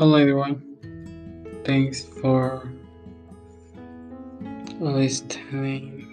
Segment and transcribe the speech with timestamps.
[0.00, 0.64] Hello everyone.
[1.60, 2.64] Thanks for
[4.80, 6.08] listening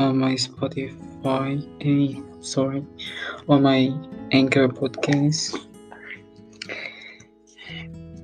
[0.00, 1.60] on my Spotify.
[1.84, 2.80] Eh, sorry,
[3.52, 3.92] on my
[4.32, 5.60] Anchor podcast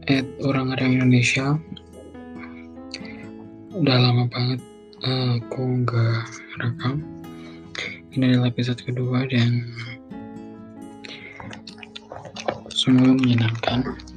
[0.09, 1.61] at orang-orang Indonesia.
[3.77, 4.65] Udah lama banget
[5.05, 6.25] aku nggak
[6.65, 7.05] rekam.
[8.17, 9.69] Ini adalah episode kedua dan
[12.73, 14.10] semoga menyenangkan.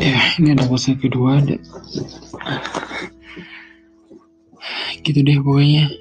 [0.00, 1.44] Ya, ini ada episode kedua.
[1.44, 1.60] Ada...
[5.04, 5.92] Gitu deh pokoknya.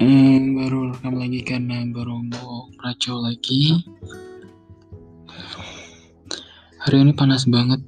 [0.00, 3.76] Hmm, baru rekam lagi karena baru mau racau lagi.
[6.80, 7.84] Hari ini panas banget.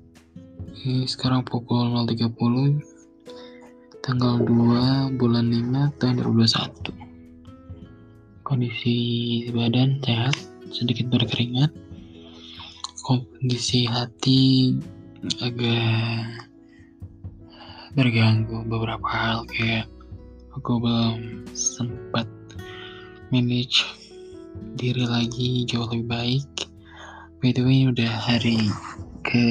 [1.09, 2.77] Sekarang pukul 0.30
[4.05, 6.95] tanggal 2 bulan 5 tahun 2021
[8.47, 8.97] kondisi
[9.51, 11.71] badan sehat sedikit berkeringat.
[13.07, 14.75] Kondisi hati
[15.39, 16.43] agak
[17.97, 19.89] terganggu beberapa hal kayak
[20.53, 22.29] aku belum sempat
[23.33, 23.87] manage
[24.77, 26.51] diri lagi jauh lebih baik.
[27.41, 28.59] By the way udah hari
[29.25, 29.45] ke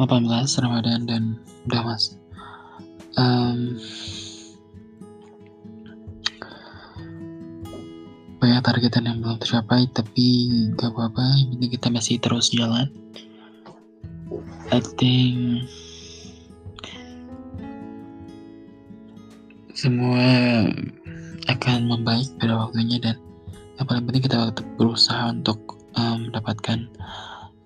[0.00, 1.22] 18 Ramadan dan
[1.68, 2.16] udah mas.
[3.20, 3.76] Um,
[8.52, 11.24] banyak targetan yang belum tercapai tapi gak apa-apa
[11.56, 12.84] penting kita masih terus jalan.
[14.68, 15.64] I think
[19.72, 20.20] semua
[21.48, 23.16] akan membaik pada waktunya dan
[23.80, 25.56] yang paling penting kita tetap berusaha untuk
[25.96, 26.92] um, mendapatkan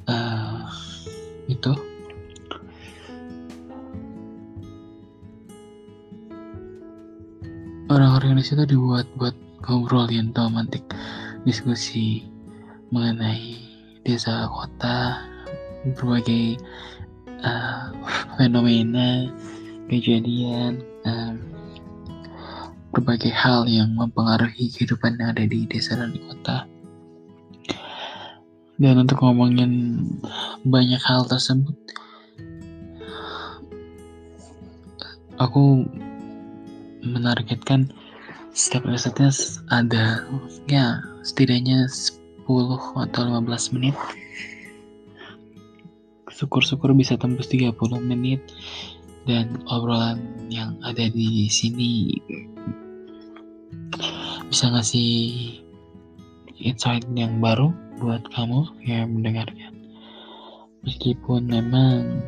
[0.06, 0.70] uh,
[1.50, 1.74] itu.
[7.90, 9.34] Orang-orang di situ dibuat buat
[9.66, 10.82] ngobrolin romantik
[11.42, 12.22] diskusi
[12.94, 13.58] mengenai
[14.06, 15.18] desa kota
[15.82, 16.58] berbagai
[17.42, 17.90] uh,
[18.38, 19.30] fenomena
[19.90, 21.42] kejadian um,
[22.94, 26.64] berbagai hal yang mempengaruhi kehidupan yang ada di desa dan di kota.
[28.76, 30.00] Dan untuk ngomongin
[30.64, 31.76] banyak hal tersebut
[35.40, 35.84] aku
[37.04, 37.88] menargetkan
[38.56, 39.20] setiap episode
[39.68, 40.24] ada
[40.64, 41.84] ya setidaknya
[42.48, 42.48] 10
[43.04, 43.92] atau 15 menit.
[46.32, 48.40] Syukur-syukur bisa tembus 30 menit
[49.28, 52.16] dan obrolan yang ada di sini
[54.48, 55.12] bisa ngasih
[56.56, 59.84] insight yang baru buat kamu yang mendengarkan.
[60.80, 62.24] Meskipun memang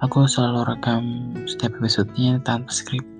[0.00, 3.17] aku selalu rekam setiap episodenya tanpa skrip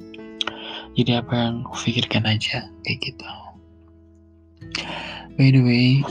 [0.99, 3.31] jadi apa yang pikirkan aja kayak gitu.
[5.39, 6.03] By the way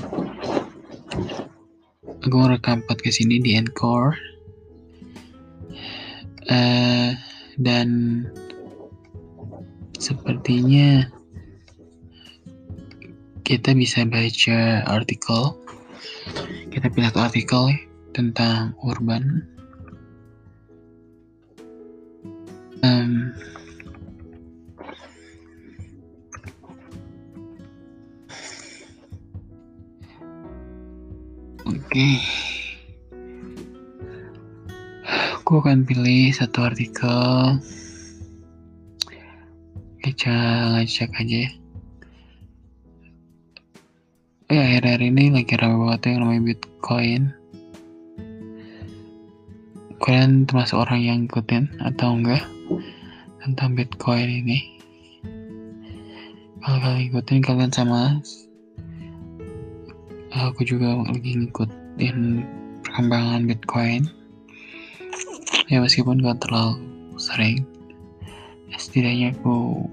[2.24, 4.16] aku rekam podcast ini di Encore.
[6.48, 7.12] Uh,
[7.60, 8.24] dan
[10.00, 11.04] sepertinya
[13.44, 15.44] kita bisa baca artikel.
[16.72, 17.80] Kita pilih artikel ya,
[18.16, 19.44] tentang urban.
[22.84, 23.36] Um,
[31.88, 32.20] Oke.
[35.40, 37.16] Aku akan pilih satu artikel.
[40.04, 40.36] Kita
[40.76, 41.52] ngecek aja ya.
[44.52, 47.22] Eh, akhir-akhir ini lagi ramai banget yang namanya Bitcoin.
[50.04, 52.44] Kalian termasuk orang yang ikutin atau enggak
[53.48, 54.60] tentang Bitcoin ini?
[56.60, 58.20] Kalau kalian ikutin, kalian sama
[60.46, 61.34] aku juga lagi
[61.98, 62.46] ngikutin
[62.86, 64.06] perkembangan Bitcoin.
[65.66, 66.78] Ya meskipun gak terlalu
[67.18, 67.66] sering.
[68.70, 69.90] Ya, setidaknya aku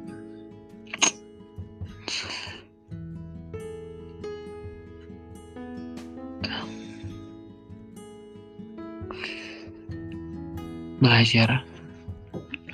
[11.01, 11.65] belajar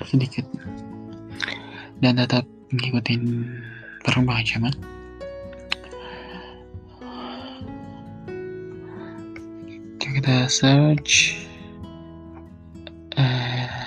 [0.07, 0.43] sedikit
[2.03, 2.43] dan tetap
[2.75, 3.47] ngikutin
[4.03, 4.75] perkembangan zaman
[10.47, 11.35] search
[13.17, 13.85] uh,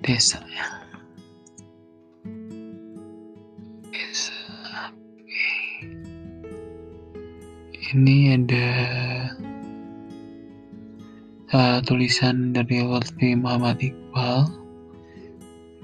[0.00, 0.66] desa ya
[3.92, 4.34] desa
[5.20, 5.54] okay.
[7.92, 8.68] ini ada
[11.52, 14.48] uh, tulisan dari Lutfi Muhammad Iqbal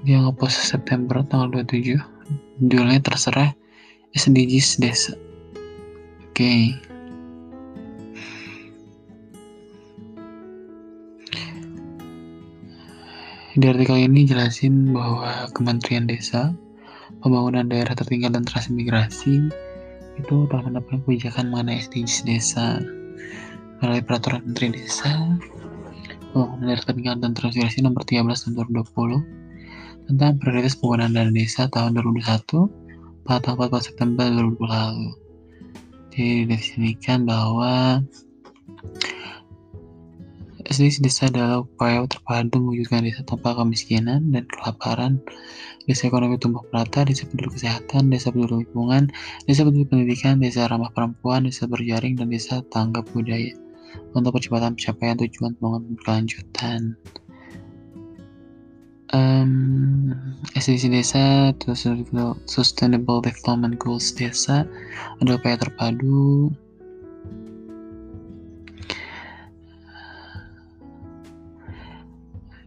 [0.03, 1.99] dia ngepost September tanggal 27
[2.63, 3.51] judulnya terserah
[4.15, 6.86] SDGs desa oke okay.
[13.57, 16.53] Di artikel ini jelasin bahwa Kementerian Desa
[17.25, 19.49] Pembangunan Daerah Tertinggal dan Transmigrasi
[20.21, 22.77] itu telah menetapkan kebijakan mengenai SDGs desa
[23.81, 25.09] melalui peraturan Menteri Desa
[26.29, 31.97] Pembangunan Daerah Tertinggal dan Transmigrasi nomor 13 tahun 2020 tentang prioritas penggunaan dana desa tahun
[31.97, 35.09] 2021 pada tanggal 14 September 2020 lalu.
[36.13, 38.05] Jadi didefinisikan bahwa
[40.67, 45.23] SDGs desa adalah upaya terpadu mewujudkan desa tanpa kemiskinan dan kelaparan.
[45.87, 49.07] Desa ekonomi tumbuh merata, desa peduli kesehatan, desa peduli lingkungan,
[49.47, 53.55] desa peduli pendidikan, desa ramah perempuan, desa berjaring, dan desa tanggap budaya.
[54.11, 56.99] Untuk percepatan pencapaian tujuan pembangunan berkelanjutan.
[59.15, 60.11] Um,
[60.51, 61.55] SDGs desa
[62.43, 64.67] Sustainable Development Goals desa
[65.23, 66.51] adalah upaya terpadu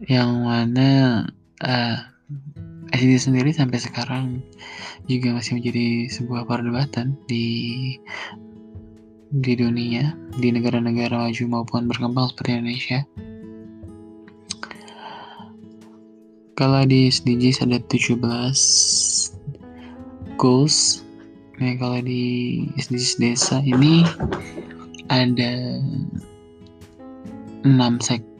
[0.09, 1.29] yang mana
[1.61, 1.97] uh,
[2.91, 4.41] SDG sendiri sampai sekarang
[5.05, 7.97] juga masih menjadi sebuah perdebatan di
[9.31, 10.11] di dunia,
[10.41, 12.99] di negara-negara maju maupun berkembang seperti Indonesia.
[16.59, 18.19] Kalau di SDGs ada 17
[20.35, 21.01] goals.
[21.61, 24.03] Nah, kalau di SDGs desa ini
[25.07, 25.79] ada
[27.63, 27.71] 6
[28.01, 28.30] sek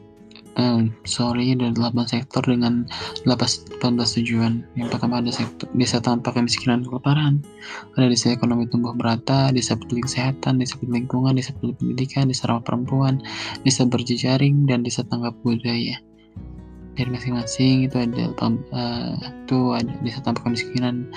[0.56, 2.84] um, sorry ada 8 sektor dengan
[3.24, 4.64] 18 tujuan.
[4.76, 7.40] Yang pertama ada sektor desa tanpa kemiskinan kelaparan.
[7.96, 12.50] Ada desa ekonomi tumbuh merata desa peduli kesehatan desa peduli lingkungan desa peduli pendidikan desa
[12.50, 13.22] ramah perempuan
[13.64, 15.96] desa berjejaring dan desa tanggap budaya.
[16.92, 21.08] Dari masing-masing itu ada uh, itu ada desa tanpa kemiskinan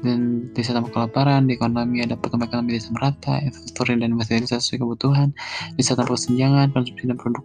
[0.00, 4.80] dan desa tanpa kelaparan di ekonomi ada perkembangan ekonomi desa merata infrastruktur dan fasilitas sesuai
[4.84, 5.28] kebutuhan.
[5.76, 7.44] Desa tanpa kesenjangan konsumsi dan produk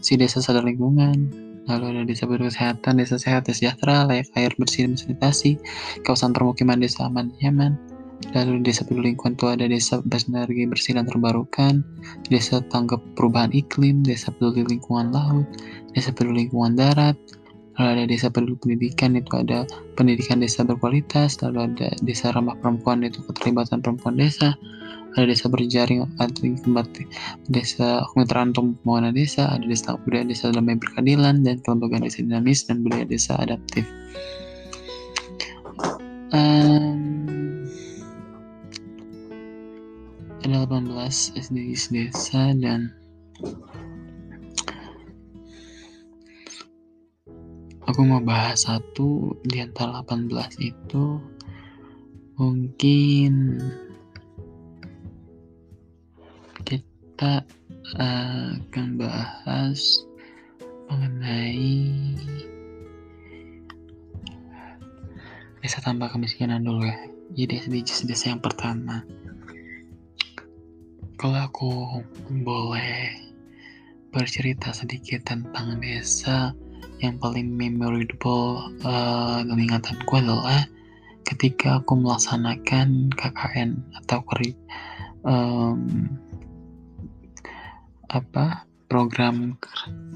[0.00, 1.32] si desa sadar lingkungan.
[1.70, 5.62] Lalu ada desa berkesehatan desa sehat desa sejahtera layak air bersih dan sanitasi
[6.02, 7.78] kawasan permukiman desa aman nyaman.
[8.30, 9.98] Lalu desa peduli lingkungan itu ada desa
[10.30, 11.82] energi bersih dan terbarukan
[12.30, 15.46] desa tanggap perubahan iklim desa peduli lingkungan laut
[15.92, 17.18] desa peduli lingkungan darat
[17.80, 19.64] lalu ada desa peduli pendidikan itu ada
[19.96, 24.52] pendidikan desa berkualitas lalu ada desa ramah perempuan itu keterlibatan perempuan desa
[25.16, 26.08] ada desa berjaring
[26.64, 27.04] kembali
[27.52, 32.64] desa kemitraan untuk pembangunan desa ada desa budaya desa damai berkeadilan dan kelembagaan desa dinamis
[32.64, 33.84] dan budaya desa adaptif.
[36.32, 37.68] Um,
[40.40, 42.88] ada 18 SDGs desa dan
[47.92, 50.32] aku mau bahas satu di antara 18
[50.64, 51.20] itu
[52.40, 53.60] mungkin
[56.64, 57.44] kita
[58.00, 60.08] uh, akan bahas
[60.88, 62.16] mengenai
[65.60, 66.96] desa tanpa kemiskinan dulu ya.
[67.36, 69.04] Jadi SDGs desa yang pertama.
[71.20, 72.00] Kalau aku
[72.40, 73.20] boleh
[74.16, 76.56] bercerita sedikit tentang desa
[77.02, 80.64] yang paling memorable uh, dalam ingatanku adalah
[81.26, 84.54] ketika aku melaksanakan KKN atau keri,
[85.26, 86.06] um,
[88.14, 89.58] apa program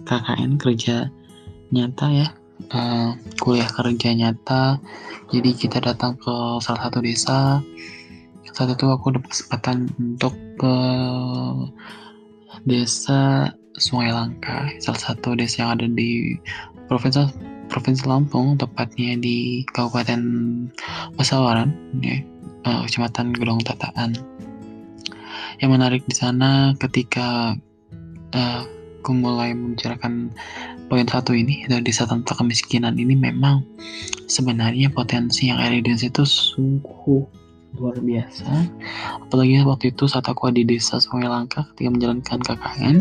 [0.07, 1.11] KKN kerja
[1.75, 2.29] nyata ya
[2.71, 4.79] uh, kuliah kerja nyata.
[5.35, 7.59] Jadi kita datang ke salah satu desa
[8.57, 10.77] saat itu aku dapat kesempatan untuk ke
[12.65, 16.41] desa Sungai Langka salah satu desa yang ada di
[16.87, 17.27] Provinsi
[17.67, 20.23] Provinsi Lampung, tepatnya di Kabupaten
[21.19, 22.23] Pasawaran, ya,
[22.63, 24.15] uh, Kecamatan Gedong Tataan.
[25.59, 27.59] Yang menarik di sana ketika
[28.35, 28.63] uh,
[29.07, 30.35] aku mulai membicarakan
[30.91, 33.63] poin satu ini dari desa tanpa kemiskinan ini memang
[34.27, 37.23] sebenarnya potensi yang ada di desa itu sungguh
[37.79, 38.67] luar biasa
[39.23, 42.97] apalagi waktu itu saat aku di desa Sungai Langka ketika menjalankan KKN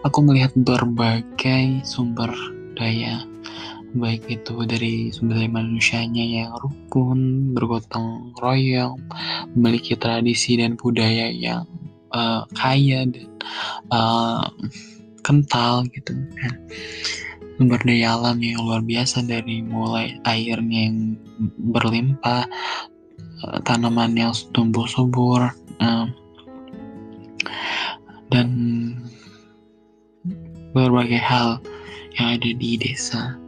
[0.00, 2.32] aku melihat berbagai sumber
[2.78, 3.26] daya
[3.96, 9.00] baik itu dari sumber daya manusianya yang rukun, bergotong royong,
[9.56, 11.64] memiliki tradisi dan budaya yang
[12.12, 13.28] uh, kaya dan
[13.88, 14.44] uh,
[15.24, 16.54] kental gitu kan.
[17.56, 21.16] Sumber daya alam yang luar biasa dari mulai airnya yang
[21.72, 22.44] berlimpah,
[23.48, 25.48] uh, tanaman yang tumbuh subur,
[25.80, 26.06] uh,
[28.28, 28.48] dan
[30.76, 31.56] berbagai hal
[32.18, 33.38] yang ada di desa.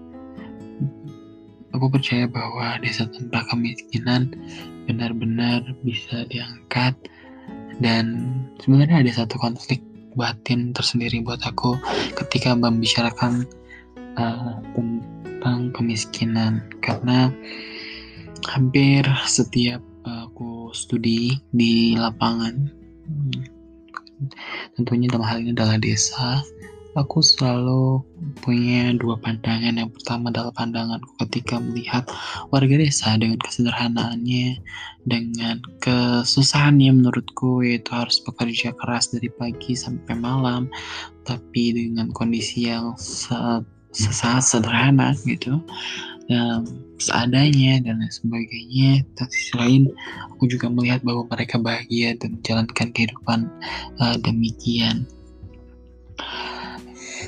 [1.75, 4.35] Aku percaya bahwa desa tanpa kemiskinan
[4.87, 6.95] benar-benar bisa diangkat
[7.79, 9.79] dan sebenarnya ada satu konflik
[10.19, 11.79] batin tersendiri buat aku
[12.19, 13.47] ketika membicarakan
[14.19, 17.31] uh, tentang kemiskinan karena
[18.51, 22.69] hampir setiap aku studi di lapangan
[24.75, 26.43] tentunya dalam hal ini adalah desa
[26.99, 28.03] aku selalu
[28.43, 29.79] punya dua pandangan.
[29.79, 32.05] Yang pertama adalah pandanganku ketika melihat
[32.51, 34.59] warga desa dengan kesederhanaannya,
[35.07, 40.67] dengan kesusahannya menurutku yaitu harus bekerja keras dari pagi sampai malam,
[41.23, 45.63] tapi dengan kondisi yang sesaat sederhana gitu,
[46.27, 46.67] dan
[47.01, 48.91] seadanya dan lain sebagainya.
[49.19, 49.83] Tapi sisi lain,
[50.35, 53.51] aku juga melihat bahwa mereka bahagia dan menjalankan kehidupan
[53.99, 55.07] uh, demikian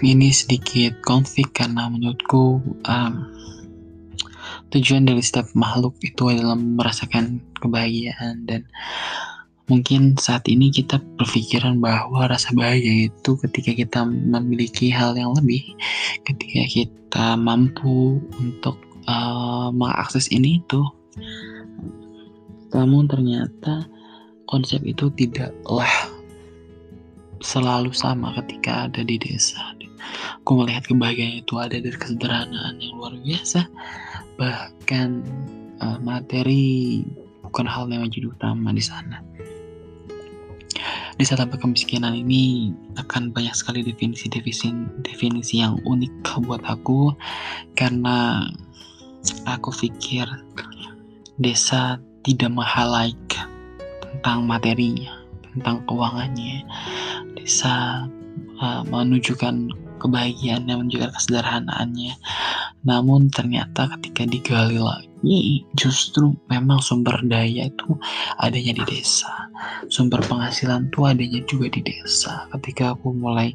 [0.03, 3.13] ini sedikit konflik karena menurutku um,
[4.75, 8.67] tujuan dari setiap makhluk itu adalah merasakan kebahagiaan dan
[9.71, 15.63] mungkin saat ini kita berpikiran bahwa rasa bahagia itu ketika kita memiliki hal yang lebih
[16.27, 20.83] ketika kita mampu untuk uh, mengakses ini itu
[22.75, 23.87] namun ternyata
[24.51, 25.89] konsep itu tidaklah
[27.45, 29.61] selalu sama ketika ada di desa
[30.43, 33.67] Aku melihat kebahagiaan itu ada dari kesederhanaan yang luar biasa.
[34.37, 35.09] Bahkan
[35.83, 37.03] uh, materi
[37.45, 39.21] bukan hal yang menjadi utama di sana.
[41.13, 44.73] Di saat kemiskinan ini akan banyak sekali definisi-definisi
[45.05, 47.13] definisi yang unik buat aku
[47.77, 48.49] karena
[49.47, 50.25] aku pikir
[51.39, 53.19] desa tidak mahalaik
[54.01, 55.13] tentang materinya,
[55.53, 56.65] tentang keuangannya.
[57.37, 58.07] Desa
[58.63, 59.71] uh, menunjukkan
[60.03, 62.19] kebahagiaan yang menjaga kesederhanaannya.
[62.83, 67.95] Namun ternyata ketika digali lagi, justru memang sumber daya itu
[68.43, 69.31] adanya di desa.
[69.87, 72.51] Sumber penghasilan itu adanya juga di desa.
[72.51, 73.55] Ketika aku mulai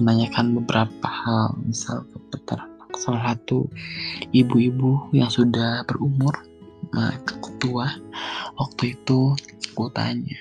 [0.00, 3.68] menanyakan beberapa hal, misal ke peternak, salah satu
[4.32, 6.32] ibu-ibu yang sudah berumur,
[6.96, 7.12] nah,
[7.62, 7.86] tua,
[8.58, 9.38] waktu itu
[9.70, 10.40] aku tanya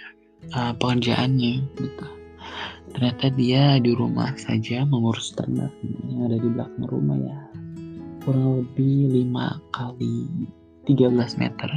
[0.57, 2.20] uh, pekerjaannya gitu
[2.91, 5.71] ternyata dia di rumah saja mengurus ternak
[6.07, 7.39] yang ada di belakang rumah ya.
[8.21, 10.15] Kurang lebih 5 kali
[10.85, 11.69] 13 meter.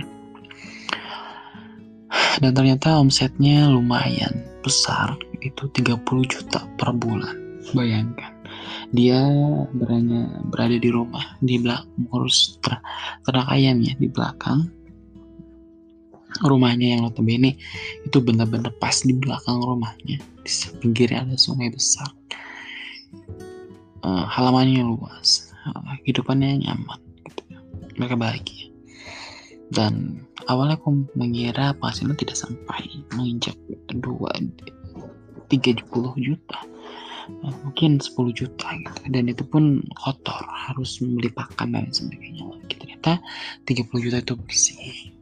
[2.42, 7.62] Dan ternyata omsetnya lumayan besar itu 30 juta per bulan.
[7.73, 8.35] Bayangkan
[8.92, 9.25] dia
[10.50, 12.78] berada di rumah di belakang mengurus ter
[13.26, 14.71] ternak ayamnya di belakang
[16.43, 17.55] rumahnya yang notabene
[18.03, 20.19] itu benar-benar pas di belakang rumahnya.
[20.19, 22.11] Di pinggirnya ada sungai besar.
[24.03, 25.55] Uh, halamannya luas.
[25.64, 26.99] Uh, hidupannya nyaman
[27.31, 27.43] gitu.
[27.95, 28.67] mereka bahagia.
[29.71, 33.57] Dan awalnya aku mengira penghasilan tidak sampai menginjak
[33.95, 34.35] dua
[35.49, 36.59] tiga puluh juta.
[37.25, 39.00] Uh, mungkin 10 juta gitu.
[39.09, 42.45] Dan itu pun kotor harus membeli pakan dan sebagainya.
[42.45, 43.17] Lagi ternyata
[43.64, 45.13] 30 juta itu bersih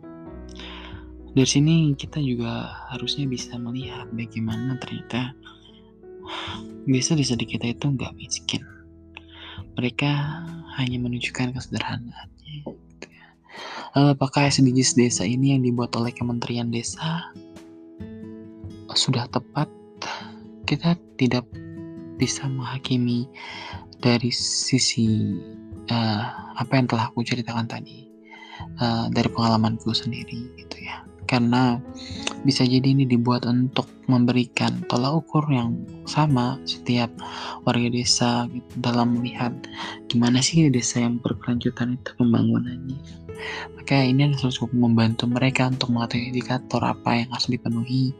[1.32, 5.32] dari sini kita juga harusnya bisa melihat bagaimana ternyata
[6.84, 8.60] desa-desa di kita itu nggak miskin.
[9.80, 10.12] Mereka
[10.76, 12.68] hanya menunjukkan kesederhanaannya.
[12.68, 13.26] Gitu ya.
[13.96, 17.32] Lalu apakah SDGs desa ini yang dibuat oleh Kementerian Desa
[18.92, 19.72] sudah tepat?
[20.68, 21.48] Kita tidak
[22.20, 23.24] bisa menghakimi
[24.04, 25.36] dari sisi
[25.88, 26.24] uh,
[26.60, 28.08] apa yang telah aku ceritakan tadi
[28.78, 31.01] uh, dari pengalamanku sendiri gitu ya
[31.32, 31.80] karena
[32.44, 37.08] bisa jadi ini dibuat untuk memberikan tolak ukur yang sama setiap
[37.64, 39.56] warga desa gitu, dalam melihat
[40.12, 43.00] gimana sih desa yang berkelanjutan itu pembangunannya.
[43.80, 48.12] Maka ini adalah cukup membantu mereka untuk mengetahui indikator apa yang harus dipenuhi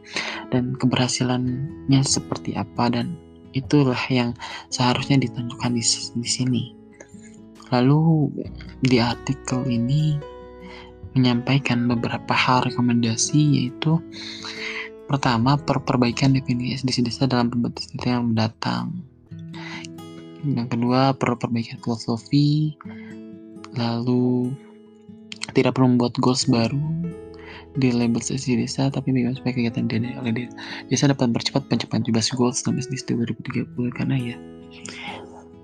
[0.49, 3.13] dan keberhasilannya seperti apa dan
[3.53, 4.33] itulah yang
[4.73, 5.83] seharusnya ditunjukkan di,
[6.17, 6.63] di sini.
[7.69, 8.29] Lalu
[8.83, 10.32] di artikel ini
[11.13, 14.01] menyampaikan beberapa hal rekomendasi yaitu
[15.05, 19.03] pertama per perbaikan definisi SDG desa dalam pembentuk yang mendatang
[20.43, 22.75] yang kedua per perbaikan filosofi.
[23.73, 24.53] Lalu
[25.57, 26.77] tidak perlu membuat goals baru
[27.73, 30.45] di label sesi desa tapi bagaimana supaya kegiatan dana oleh
[30.93, 34.37] desa dapat mempercepat pencapaian 17 goals dalam SDG 2030 karena ya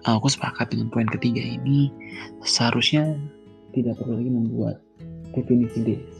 [0.09, 1.93] aku sepakat dengan poin ketiga ini.
[2.41, 3.19] Seharusnya
[3.77, 4.81] tidak perlu lagi membuat
[5.33, 6.19] definisi desa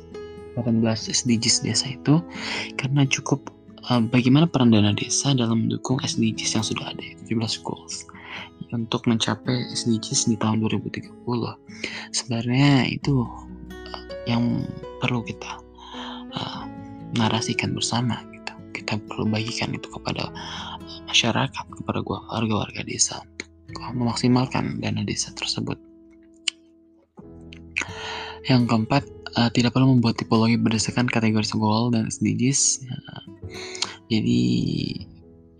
[0.57, 2.19] 18 SDGs desa itu
[2.75, 3.47] karena cukup
[3.87, 8.09] uh, bagaimana peran dana desa dalam mendukung SDGs yang sudah ada 17 goals
[8.69, 11.25] untuk mencapai SDGs di tahun 2030.
[12.13, 14.65] Sebenarnya itu uh, yang
[15.01, 15.63] perlu kita
[16.35, 16.63] uh,
[17.17, 18.53] narasikan bersama gitu.
[18.83, 20.29] Kita perlu bagikan itu kepada
[21.09, 23.49] masyarakat, kepada warga-warga desa untuk
[23.97, 25.88] memaksimalkan dana desa tersebut.
[28.47, 29.03] Yang keempat,
[29.35, 32.87] uh, tidak perlu membuat tipologi berdasarkan kategori goal dan SDGs.
[32.87, 33.23] Uh,
[34.09, 34.41] jadi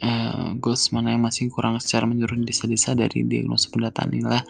[0.04, 4.44] uh, goals mana yang masih kurang secara menyeluruh di desa-desa dari diagnosa pendataan inilah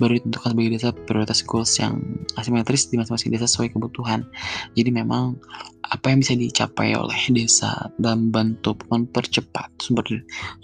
[0.00, 2.02] baru ditentukan sebagai desa prioritas goals yang
[2.34, 4.26] asimetris di masing-masing desa sesuai kebutuhan.
[4.74, 5.38] Jadi memang
[5.86, 10.04] apa yang bisa dicapai oleh desa dan bantu mempercepat sumber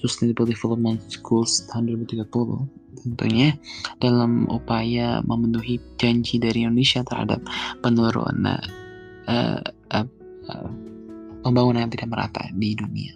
[0.00, 3.56] sustainable development goals tahun 2030 tentunya
[4.02, 7.40] dalam upaya memenuhi janji dari Indonesia terhadap
[7.80, 8.60] penurunan
[9.26, 9.62] uh,
[9.94, 10.06] uh,
[10.50, 10.70] uh,
[11.40, 13.14] pembangunan yang tidak merata di dunia.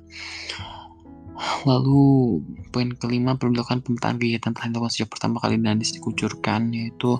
[1.67, 2.39] Lalu
[2.71, 7.19] poin kelima perlu dilakukan pemetaan kegiatan telah dilakukan sejak pertama kali desa dikucurkan yaitu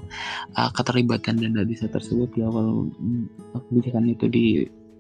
[0.55, 4.45] uh, keterlibatan dana desa tersebut di awal uh, kebijakan itu di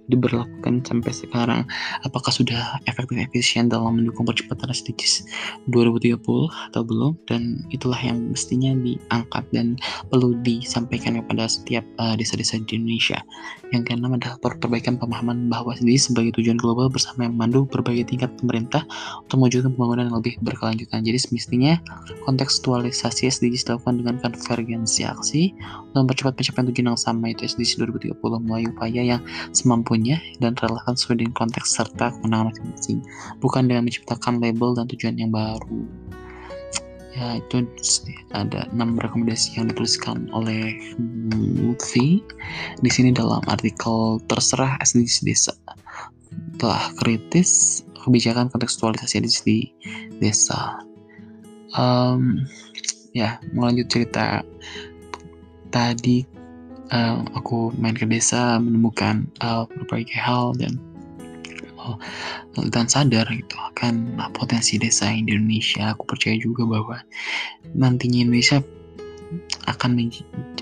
[0.08, 1.60] diberlakukan sampai sekarang?
[2.04, 5.24] Apakah sudah efektif efisien dalam mendukung percepatan SDGs
[5.72, 6.20] 2030
[6.72, 7.16] atau belum?
[7.24, 9.80] Dan itulah yang mestinya diangkat dan
[10.12, 13.20] perlu disampaikan kepada setiap uh, desa-desa di Indonesia.
[13.72, 18.30] Yang keenam adalah perbaikan pemahaman bahwa SDGs sebagai tujuan global bersama yang memandu berbagai tingkat
[18.38, 18.84] pemerintah
[19.24, 21.00] untuk mewujudkan pembangunan yang lebih berkelanjutan.
[21.02, 21.74] Jadi semestinya
[22.28, 25.42] kontekstualisasi SDGs dilakukan dengan konvergensi aksi
[25.90, 27.82] untuk mempercepat pencapaian tujuan yang sama itu SDGs
[28.14, 29.20] 2030 melalui upaya yang
[29.50, 32.98] semampu punya dan relevan sesuai dengan konteks serta kemenangan masing-masing,
[33.38, 35.86] bukan dengan menciptakan label dan tujuan yang baru.
[37.14, 37.62] Ya, itu
[38.34, 40.74] ada enam rekomendasi yang dituliskan oleh
[41.62, 42.18] Lutfi
[42.82, 45.54] di sini dalam artikel terserah SDGs desa
[46.58, 49.58] telah kritis kebijakan kontekstualisasi di
[50.18, 50.82] desa.
[51.78, 52.42] Um,
[53.14, 54.42] ya, melanjut cerita
[55.70, 56.26] tadi
[56.94, 60.78] uh, aku main ke desa menemukan uh, berbagai hal dan
[61.82, 61.98] uh,
[62.70, 65.92] dan sadar gitu akan uh, potensi desa di Indonesia.
[65.92, 67.02] Aku percaya juga bahwa
[67.74, 68.62] nantinya Indonesia
[69.66, 69.90] akan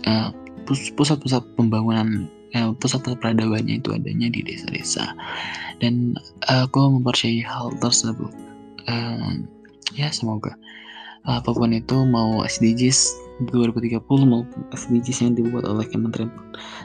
[0.09, 0.33] uh,
[0.97, 5.16] pusat-pusat pembangunan pusat-pusat peradabannya itu adanya di desa-desa.
[5.81, 6.16] Dan
[6.53, 8.29] uh, aku mempercayai hal tersebut.
[8.85, 9.40] Uh,
[9.95, 10.57] ya semoga
[11.22, 16.30] apa pun itu mau SDGs 2030 maupun SDGs yang dibuat oleh Kementerian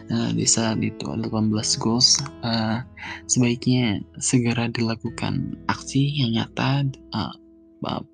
[0.10, 2.22] uh, Desa itu ada 18 goals.
[2.42, 2.82] Uh,
[3.30, 7.34] sebaiknya segera dilakukan aksi yang nyata uh,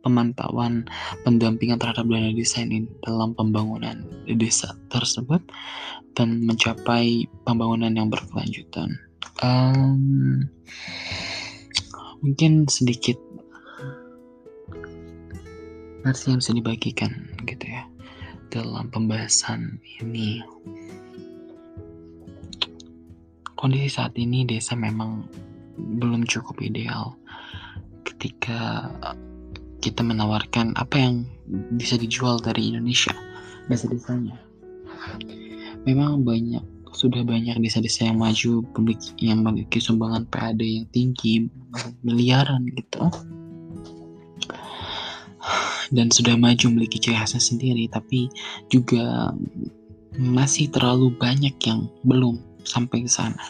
[0.04, 0.84] pemantauan
[1.24, 5.40] pendampingan terhadap dana desa ini dalam pembangunan desa tersebut
[6.20, 9.00] dan mencapai pembangunan yang berkelanjutan.
[9.40, 10.52] Um,
[12.24, 13.16] mungkin sedikit
[16.04, 17.12] narasi yang bisa dibagikan
[17.48, 17.84] gitu ya
[18.52, 20.44] dalam pembahasan ini.
[23.56, 25.24] Kondisi saat ini desa memang
[25.80, 27.16] belum cukup ideal
[28.04, 28.92] ketika
[29.80, 31.24] kita menawarkan apa yang
[31.80, 33.16] bisa dijual dari Indonesia
[33.72, 34.36] desa-desanya.
[35.88, 36.64] Memang banyak
[36.94, 38.64] sudah banyak desa-desa yang maju
[39.18, 41.50] yang memiliki sumbangan PAD yang tinggi
[42.06, 43.10] miliaran gitu
[45.94, 48.28] dan sudah maju memiliki ciri khasnya sendiri, tapi
[48.68, 49.32] juga
[50.18, 53.42] masih terlalu banyak yang belum sampai ke sana.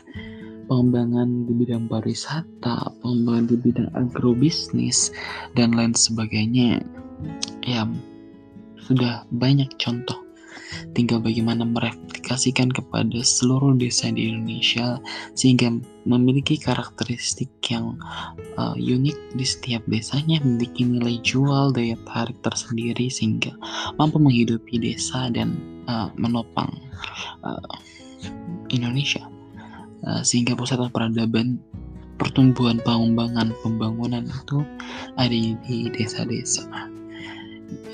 [0.67, 5.11] Pengembangan di bidang pariwisata, pengembangan di bidang agrobisnis,
[5.59, 6.79] dan lain sebagainya,
[7.67, 7.83] ya
[8.79, 10.22] sudah banyak contoh
[10.93, 14.97] tinggal bagaimana mereplikasikan kepada seluruh desa di Indonesia
[15.33, 17.95] sehingga memiliki karakteristik yang
[18.59, 23.55] uh, unik di setiap desanya, memiliki nilai jual, daya tarik tersendiri sehingga
[23.95, 25.55] mampu menghidupi desa dan
[25.87, 26.69] uh, menopang
[27.43, 27.59] uh,
[28.69, 29.23] Indonesia.
[30.03, 31.63] Uh, sehingga pusat peradaban
[32.19, 34.61] pertumbuhan pengembangan pembangunan itu
[35.15, 36.67] ada di desa-desa.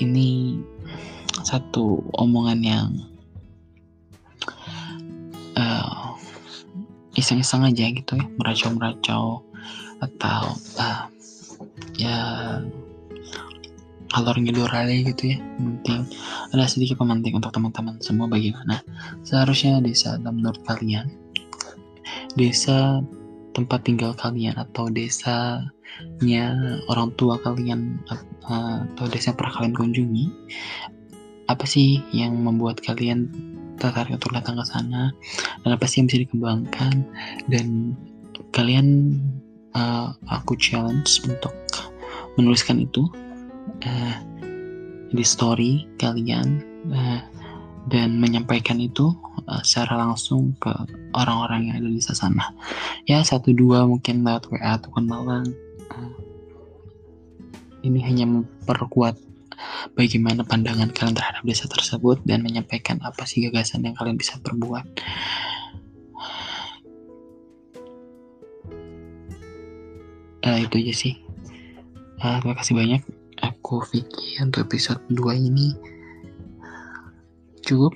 [0.02, 0.60] Ini
[1.42, 2.88] satu omongan yang
[5.56, 6.14] uh,
[7.16, 9.44] iseng-iseng aja gitu ya meracau-meracau
[10.00, 10.42] atau
[10.80, 11.04] uh,
[12.00, 12.18] ya
[14.16, 15.38] alur ngidur kali gitu ya.
[15.38, 16.02] Penting
[16.50, 18.82] ada sedikit pemantik untuk teman-teman semua bagaimana
[19.22, 21.06] seharusnya desa menurut kalian
[22.34, 23.04] desa
[23.54, 26.46] tempat tinggal kalian atau desanya
[26.86, 30.24] orang tua kalian atau desa yang pernah kalian kunjungi
[31.50, 33.26] apa sih yang membuat kalian
[33.82, 35.10] tertarik untuk datang ke sana?
[35.66, 37.02] Dan apa sih yang bisa dikembangkan?
[37.50, 37.98] Dan
[38.54, 39.18] kalian
[39.74, 41.52] uh, aku challenge untuk
[42.38, 43.06] menuliskan itu
[43.86, 44.14] uh,
[45.10, 46.62] di story kalian
[46.94, 47.20] uh,
[47.90, 49.10] dan menyampaikan itu
[49.50, 50.70] uh, secara langsung ke
[51.16, 52.54] orang-orang yang ada di sana
[53.10, 55.50] ya satu dua mungkin lewat WA atau kenalan
[55.90, 56.14] uh,
[57.82, 59.18] ini hanya memperkuat
[59.94, 64.84] bagaimana pandangan kalian terhadap desa tersebut dan menyampaikan apa sih gagasan yang kalian bisa perbuat.
[70.40, 71.14] Uh, itu aja sih.
[72.20, 73.02] Uh, terima kasih banyak.
[73.40, 75.76] Aku Vicky untuk episode 2 ini.
[77.64, 77.92] Cukup.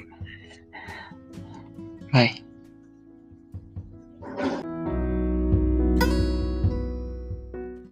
[2.15, 2.44] Bye